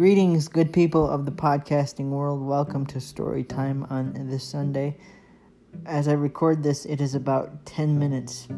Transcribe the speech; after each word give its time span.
Greetings, 0.00 0.48
good 0.48 0.72
people 0.72 1.06
of 1.06 1.26
the 1.26 1.30
podcasting 1.30 2.08
world. 2.08 2.40
Welcome 2.40 2.86
to 2.86 2.98
Story 3.02 3.44
Time 3.44 3.86
on 3.90 4.14
this 4.30 4.42
Sunday. 4.42 4.96
As 5.84 6.08
I 6.08 6.12
record 6.12 6.62
this, 6.62 6.86
it 6.86 7.02
is 7.02 7.14
about 7.14 7.66
10 7.66 7.98
minutes 7.98 8.48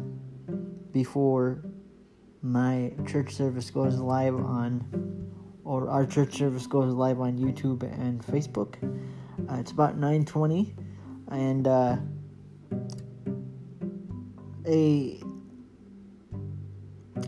before 0.93 1.61
my 2.41 2.93
church 3.05 3.33
service 3.33 3.69
goes 3.69 3.99
live 3.99 4.35
on, 4.35 4.85
or 5.65 5.89
our 5.89 6.05
church 6.05 6.33
service 6.33 6.65
goes 6.65 6.93
live 6.93 7.19
on 7.19 7.37
YouTube 7.37 7.83
and 7.83 8.25
Facebook. 8.25 8.75
Uh, 9.51 9.59
it's 9.59 9.71
about 9.71 9.99
9:20, 9.99 10.73
and 11.27 11.67
uh, 11.67 11.97
a, 14.65 15.19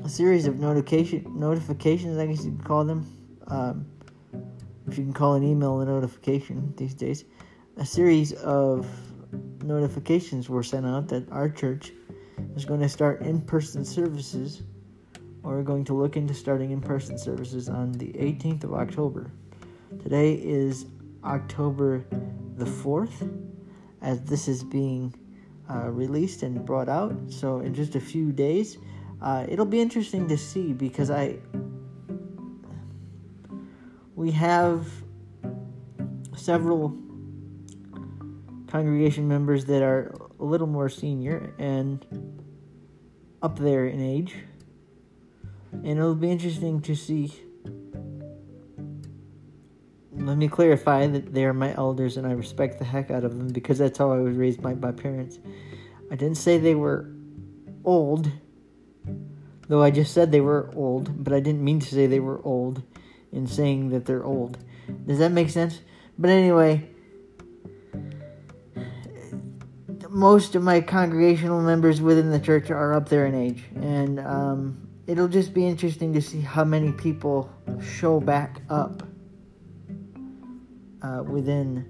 series 0.08 0.48
of 0.48 0.58
notification 0.58 1.38
notifications, 1.38 2.18
I 2.18 2.28
guess 2.28 2.46
you 2.46 2.52
could 2.52 2.64
call 2.64 2.86
them. 2.86 3.06
Um, 3.48 3.88
if 4.88 4.98
you 4.98 5.04
can 5.04 5.14
call 5.14 5.34
an 5.34 5.44
email 5.44 5.80
a 5.82 5.86
notification 5.86 6.74
these 6.78 6.94
days, 6.94 7.26
a 7.78 7.86
series 7.86 8.34
of 8.34 8.88
notifications 9.64 10.50
were 10.50 10.64
sent 10.64 10.86
out 10.86 11.08
that 11.10 11.30
our 11.32 11.50
church 11.50 11.92
is 12.56 12.66
going 12.66 12.80
to 12.80 12.90
start 12.90 13.22
in 13.22 13.42
person 13.42 13.84
services, 13.84 14.64
or 15.44 15.58
we're 15.58 15.64
going 15.64 15.84
to 15.86 15.94
look 15.94 16.18
into 16.18 16.34
starting 16.34 16.72
in 16.72 16.82
person 16.82 17.18
services 17.18 17.70
on 17.70 17.92
the 17.94 18.14
18th 18.14 18.64
of 18.64 18.74
October. 18.74 19.32
Today 20.02 20.36
is 20.36 20.86
October 21.24 22.06
the 22.56 22.66
4th, 22.66 23.30
as 24.02 24.22
this 24.22 24.48
is 24.48 24.64
being 24.64 25.14
uh, 25.70 25.90
released 25.90 26.44
and 26.44 26.64
brought 26.66 26.90
out. 26.90 27.16
So, 27.28 27.60
in 27.60 27.74
just 27.74 27.96
a 27.96 28.00
few 28.00 28.32
days, 28.32 28.78
uh, 29.22 29.46
it'll 29.50 29.66
be 29.66 29.82
interesting 29.82 30.28
to 30.28 30.38
see 30.38 30.74
because 30.74 31.10
I 31.10 31.40
we 34.16 34.32
have 34.32 34.88
several 36.38 36.98
congregation 38.68 39.28
members 39.28 39.66
that 39.66 39.82
are 39.82 40.14
a 40.40 40.44
little 40.44 40.68
more 40.68 40.90
senior 40.90 41.54
and 41.60 42.06
up 43.42 43.60
there 43.60 43.86
in 43.86 44.02
age. 44.02 44.36
And 45.72 46.00
it'll 46.00 46.16
be 46.16 46.32
interesting 46.32 46.82
to 46.82 46.96
see. 46.96 47.34
Let 50.14 50.38
me 50.38 50.48
clarify 50.48 51.08
that 51.08 51.34
they 51.34 51.44
are 51.44 51.54
my 51.54 51.76
elders 51.76 52.16
and 52.18 52.26
I 52.26 52.32
respect 52.32 52.80
the 52.80 52.86
heck 52.86 53.12
out 53.12 53.26
of 53.26 53.38
them 53.38 53.50
because 53.50 53.78
that's 53.78 53.98
how 53.98 54.12
I 54.12 54.18
was 54.18 54.36
raised 54.36 54.62
by 54.62 54.74
my 54.74 54.94
parents. 54.94 55.40
I 56.10 56.16
didn't 56.16 56.38
say 56.38 56.58
they 56.58 56.76
were 56.76 57.12
old, 57.84 58.32
though 59.68 59.84
I 59.84 59.92
just 59.92 60.14
said 60.14 60.32
they 60.32 60.42
were 60.42 60.72
old, 60.74 61.24
but 61.24 61.34
I 61.34 61.42
didn't 61.42 61.64
mean 61.64 61.82
to 61.82 61.94
say 61.94 62.08
they 62.08 62.22
were 62.22 62.42
old 62.44 62.82
in 63.36 63.46
saying 63.46 63.90
that 63.90 64.06
they're 64.06 64.24
old. 64.24 64.58
Does 65.06 65.20
that 65.20 65.32
make 65.32 65.50
sense? 65.50 65.80
But 66.18 66.30
anyway, 66.30 66.88
most 70.10 70.56
of 70.56 70.64
my 70.64 70.82
congregational 70.82 71.62
members 71.62 72.02
within 72.02 72.32
the 72.32 72.40
church 72.40 72.72
are 72.72 72.94
up 72.94 73.10
there 73.10 73.26
in 73.26 73.36
age, 73.36 73.64
and 73.76 74.20
um, 74.20 74.88
it'll 75.08 75.28
just 75.28 75.54
be 75.54 75.66
interesting 75.66 76.14
to 76.14 76.22
see 76.22 76.40
how 76.40 76.64
many 76.64 76.92
people 76.92 77.52
show 77.82 78.20
back 78.20 78.62
up 78.70 79.04
uh, 81.02 81.22
within 81.24 81.86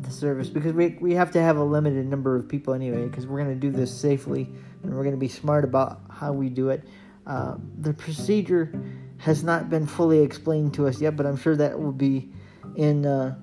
the 0.00 0.10
service 0.10 0.48
because 0.48 0.72
we, 0.72 0.96
we 1.00 1.14
have 1.14 1.30
to 1.32 1.40
have 1.40 1.56
a 1.56 1.64
limited 1.64 2.06
number 2.06 2.36
of 2.36 2.48
people 2.48 2.72
anyway 2.74 3.06
because 3.06 3.26
we're 3.26 3.42
going 3.42 3.54
to 3.54 3.60
do 3.60 3.70
this 3.70 3.92
safely 3.92 4.48
and 4.82 4.94
we're 4.94 5.02
going 5.02 5.14
to 5.14 5.20
be 5.20 5.28
smart 5.28 5.64
about 5.64 6.02
how 6.10 6.32
we 6.32 6.48
do 6.48 6.70
it. 6.70 6.84
Uh, 7.26 7.56
the 7.80 7.92
procedure 7.92 8.72
has 9.24 9.42
not 9.42 9.70
been 9.70 9.86
fully 9.86 10.20
explained 10.20 10.74
to 10.74 10.86
us 10.86 11.00
yet, 11.00 11.16
but 11.16 11.24
I'm 11.24 11.38
sure 11.38 11.56
that 11.56 11.80
will 11.80 11.92
be 11.92 12.30
in 12.76 13.06
uh, 13.06 13.34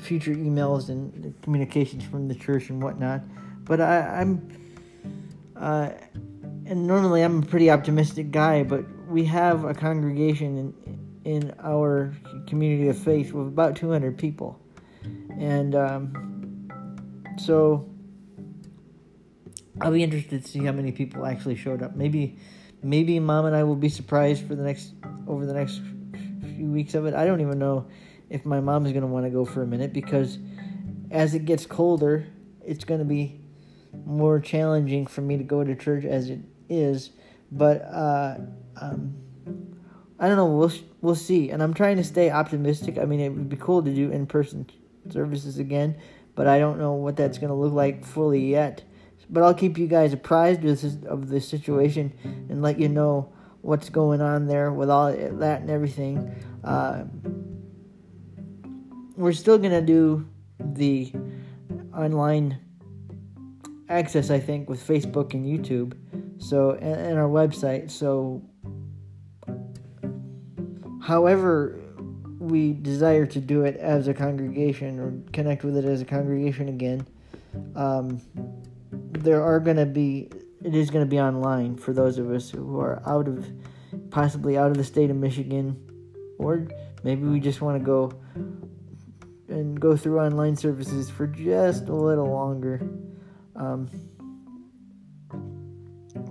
future 0.00 0.34
emails 0.34 0.88
and 0.88 1.40
communications 1.40 2.02
from 2.02 2.26
the 2.26 2.34
church 2.34 2.68
and 2.68 2.82
whatnot. 2.82 3.22
But 3.64 3.80
I, 3.80 4.20
am 4.20 4.50
uh, 5.54 5.90
and 6.66 6.84
normally 6.84 7.22
I'm 7.22 7.44
a 7.44 7.46
pretty 7.46 7.70
optimistic 7.70 8.32
guy, 8.32 8.64
but 8.64 8.84
we 9.06 9.24
have 9.26 9.64
a 9.64 9.72
congregation 9.72 10.58
in 10.58 10.98
in 11.24 11.54
our 11.62 12.12
community 12.48 12.88
of 12.88 12.98
faith 12.98 13.32
with 13.32 13.46
about 13.46 13.76
200 13.76 14.18
people, 14.18 14.58
and 15.38 15.76
um, 15.76 16.68
so 17.38 17.88
I'll 19.80 19.92
be 19.92 20.02
interested 20.02 20.42
to 20.42 20.48
see 20.48 20.64
how 20.64 20.72
many 20.72 20.90
people 20.90 21.24
actually 21.24 21.54
showed 21.54 21.84
up. 21.84 21.94
Maybe 21.94 22.38
maybe 22.82 23.18
mom 23.20 23.46
and 23.46 23.56
I 23.56 23.64
will 23.64 23.76
be 23.76 23.88
surprised 23.88 24.46
for 24.46 24.54
the 24.54 24.62
next 24.62 24.94
over 25.26 25.46
the 25.46 25.54
next 25.54 25.80
few 26.56 26.70
weeks 26.70 26.94
of 26.94 27.06
it. 27.06 27.14
I 27.14 27.24
don't 27.24 27.40
even 27.40 27.58
know 27.58 27.86
if 28.30 28.44
my 28.44 28.60
mom 28.60 28.86
is 28.86 28.92
going 28.92 29.02
to 29.02 29.08
want 29.08 29.26
to 29.26 29.30
go 29.30 29.44
for 29.44 29.62
a 29.62 29.66
minute 29.66 29.92
because 29.92 30.38
as 31.10 31.34
it 31.34 31.44
gets 31.44 31.66
colder, 31.66 32.26
it's 32.64 32.84
going 32.84 33.00
to 33.00 33.06
be 33.06 33.40
more 34.04 34.40
challenging 34.40 35.06
for 35.06 35.20
me 35.20 35.36
to 35.38 35.44
go 35.44 35.64
to 35.64 35.74
church 35.74 36.04
as 36.04 36.30
it 36.30 36.40
is. 36.68 37.10
But 37.50 37.82
uh, 37.82 38.38
um, 38.80 39.16
I 40.18 40.28
don't 40.28 40.36
know. 40.36 40.46
We'll 40.46 40.72
we'll 41.00 41.14
see. 41.14 41.50
And 41.50 41.62
I'm 41.62 41.74
trying 41.74 41.96
to 41.96 42.04
stay 42.04 42.30
optimistic. 42.30 42.98
I 42.98 43.04
mean, 43.04 43.20
it 43.20 43.30
would 43.30 43.48
be 43.48 43.56
cool 43.56 43.82
to 43.82 43.94
do 43.94 44.10
in 44.10 44.26
person 44.26 44.68
services 45.10 45.58
again, 45.58 45.96
but 46.34 46.46
I 46.46 46.58
don't 46.58 46.78
know 46.78 46.92
what 46.92 47.16
that's 47.16 47.38
going 47.38 47.48
to 47.48 47.54
look 47.54 47.72
like 47.72 48.04
fully 48.04 48.50
yet. 48.50 48.82
But 49.30 49.42
I'll 49.42 49.54
keep 49.54 49.76
you 49.76 49.86
guys 49.86 50.12
apprised 50.12 50.64
of 51.06 51.28
the 51.28 51.40
situation 51.40 52.12
and 52.48 52.62
let 52.62 52.78
you 52.78 52.88
know 52.88 53.32
what's 53.60 53.90
going 53.90 54.20
on 54.20 54.46
there 54.46 54.72
with 54.72 54.88
all 54.88 55.12
that 55.12 55.60
and 55.60 55.70
everything. 55.70 56.34
Uh, 56.64 57.04
we're 59.16 59.32
still 59.32 59.58
gonna 59.58 59.82
do 59.82 60.26
the 60.58 61.12
online 61.94 62.58
access, 63.88 64.30
I 64.30 64.38
think, 64.38 64.68
with 64.68 64.86
Facebook 64.86 65.34
and 65.34 65.44
YouTube, 65.44 65.94
so 66.38 66.72
and, 66.72 67.00
and 67.00 67.18
our 67.18 67.28
website. 67.28 67.90
So, 67.90 68.42
however 71.02 71.80
we 72.38 72.72
desire 72.72 73.26
to 73.26 73.40
do 73.40 73.62
it 73.62 73.76
as 73.76 74.08
a 74.08 74.14
congregation 74.14 74.98
or 74.98 75.12
connect 75.32 75.64
with 75.64 75.76
it 75.76 75.84
as 75.84 76.00
a 76.00 76.04
congregation 76.04 76.68
again. 76.68 77.06
Um, 77.74 78.20
there 79.12 79.42
are 79.42 79.60
going 79.60 79.76
to 79.76 79.86
be 79.86 80.30
it 80.64 80.74
is 80.74 80.90
going 80.90 81.04
to 81.04 81.08
be 81.08 81.20
online 81.20 81.76
for 81.76 81.92
those 81.92 82.18
of 82.18 82.30
us 82.30 82.50
who 82.50 82.80
are 82.80 83.00
out 83.06 83.28
of 83.28 83.46
possibly 84.10 84.58
out 84.58 84.70
of 84.70 84.76
the 84.76 84.84
state 84.84 85.10
of 85.10 85.16
Michigan. 85.16 85.76
Or 86.38 86.66
maybe 87.02 87.24
we 87.24 87.40
just 87.40 87.60
want 87.60 87.78
to 87.78 87.84
go 87.84 88.12
and 89.48 89.80
go 89.80 89.96
through 89.96 90.20
online 90.20 90.56
services 90.56 91.08
for 91.10 91.26
just 91.26 91.88
a 91.88 91.94
little 91.94 92.30
longer. 92.30 92.78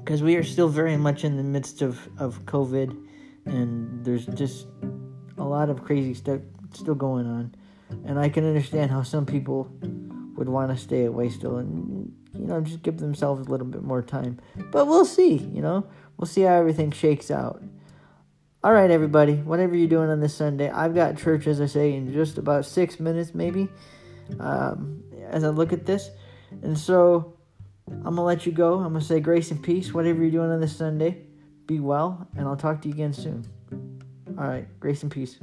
Because 0.03 0.21
um, 0.21 0.25
we 0.25 0.35
are 0.35 0.43
still 0.43 0.69
very 0.69 0.97
much 0.97 1.23
in 1.23 1.37
the 1.37 1.43
midst 1.43 1.81
of, 1.81 1.99
of 2.17 2.45
COVID 2.45 3.05
and 3.45 4.03
there's 4.03 4.25
just 4.25 4.67
a 5.37 5.43
lot 5.43 5.69
of 5.69 5.83
crazy 5.83 6.13
stuff 6.13 6.41
still 6.73 6.95
going 6.95 7.25
on. 7.25 7.55
And 8.05 8.19
I 8.19 8.27
can 8.27 8.45
understand 8.45 8.91
how 8.91 9.03
some 9.03 9.25
people 9.25 9.71
would 10.35 10.49
want 10.49 10.71
to 10.71 10.77
stay 10.77 11.05
away 11.05 11.29
still 11.29 11.57
and 11.57 11.96
you 12.47 12.53
know 12.53 12.61
just 12.61 12.81
give 12.81 12.97
themselves 12.97 13.45
a 13.45 13.51
little 13.51 13.67
bit 13.67 13.83
more 13.83 14.01
time. 14.01 14.39
But 14.71 14.87
we'll 14.87 15.05
see, 15.05 15.35
you 15.35 15.61
know. 15.61 15.85
We'll 16.17 16.27
see 16.27 16.41
how 16.41 16.53
everything 16.53 16.91
shakes 16.91 17.29
out. 17.29 17.61
All 18.63 18.71
right, 18.73 18.89
everybody, 18.89 19.35
whatever 19.35 19.75
you're 19.75 19.89
doing 19.89 20.09
on 20.09 20.21
this 20.21 20.33
Sunday, 20.33 20.69
I've 20.69 20.95
got 20.95 21.17
church, 21.17 21.45
as 21.45 21.59
I 21.59 21.65
say, 21.65 21.93
in 21.93 22.11
just 22.13 22.37
about 22.37 22.65
six 22.65 22.99
minutes, 22.99 23.35
maybe, 23.35 23.67
um, 24.39 25.03
as 25.29 25.43
I 25.43 25.49
look 25.49 25.73
at 25.73 25.85
this. 25.85 26.09
And 26.63 26.77
so 26.77 27.37
I'm 27.87 28.01
going 28.03 28.15
to 28.15 28.21
let 28.21 28.45
you 28.45 28.51
go. 28.53 28.75
I'm 28.75 28.93
going 28.93 29.01
to 29.01 29.05
say 29.05 29.19
grace 29.19 29.51
and 29.51 29.61
peace, 29.61 29.93
whatever 29.93 30.21
you're 30.21 30.31
doing 30.31 30.49
on 30.49 30.61
this 30.61 30.75
Sunday. 30.75 31.23
Be 31.65 31.79
well, 31.79 32.27
and 32.37 32.47
I'll 32.47 32.55
talk 32.55 32.81
to 32.83 32.87
you 32.87 32.93
again 32.93 33.13
soon. 33.13 33.45
All 34.37 34.47
right, 34.47 34.67
grace 34.79 35.03
and 35.03 35.11
peace. 35.11 35.37